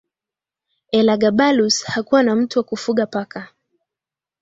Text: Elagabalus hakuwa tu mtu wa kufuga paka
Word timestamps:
Elagabalus 0.91 1.83
hakuwa 1.83 2.23
tu 2.23 2.35
mtu 2.35 2.59
wa 2.59 2.63
kufuga 2.63 3.05
paka 3.05 3.47